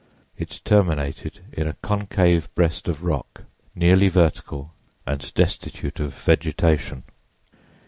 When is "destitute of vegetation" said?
5.35-7.03